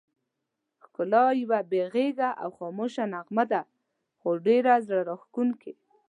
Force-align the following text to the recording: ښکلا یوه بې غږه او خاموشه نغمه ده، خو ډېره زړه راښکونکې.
ښکلا 0.83 1.25
یوه 1.41 1.59
بې 1.71 1.81
غږه 1.93 2.29
او 2.43 2.49
خاموشه 2.57 3.03
نغمه 3.13 3.45
ده، 3.51 3.61
خو 4.19 4.29
ډېره 4.45 4.73
زړه 4.87 5.01
راښکونکې. 5.09 5.73